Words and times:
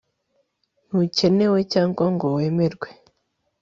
ntukenewe 0.87 1.59
cyangwa 1.73 2.05
ngo 2.13 2.25
wemerwe 2.35 2.87